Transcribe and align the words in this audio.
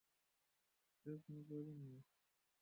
এর 1.05 1.17
কোনো 1.23 1.39
প্রয়োজন 1.47 1.77
নাই। 1.81 1.99